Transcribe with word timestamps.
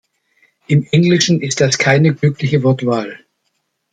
Im 0.65 0.87
Englischen 0.89 1.41
ist 1.43 1.61
das 1.61 1.77
keine 1.77 2.15
glückliche 2.15 2.63
Wortwahl. 2.63 3.19